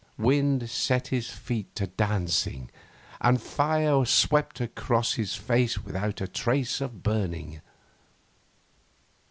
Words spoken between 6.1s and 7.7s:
a trace of burning.